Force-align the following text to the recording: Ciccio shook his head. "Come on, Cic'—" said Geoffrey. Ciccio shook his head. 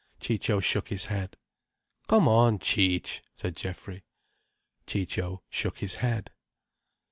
Ciccio 0.19 0.59
shook 0.59 0.87
his 0.87 1.05
head. 1.05 1.37
"Come 2.07 2.27
on, 2.27 2.59
Cic'—" 2.59 3.21
said 3.35 3.55
Geoffrey. 3.55 4.03
Ciccio 4.87 5.43
shook 5.51 5.77
his 5.77 5.93
head. 5.93 6.31